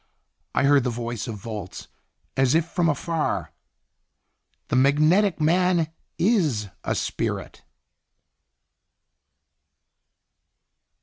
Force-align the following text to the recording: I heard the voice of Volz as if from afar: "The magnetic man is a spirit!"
I 0.55 0.63
heard 0.63 0.83
the 0.83 0.89
voice 0.89 1.27
of 1.27 1.35
Volz 1.35 1.87
as 2.35 2.55
if 2.55 2.65
from 2.67 2.89
afar: 2.89 3.51
"The 4.69 4.75
magnetic 4.75 5.39
man 5.39 5.89
is 6.17 6.69
a 6.83 6.95
spirit!" 6.95 7.61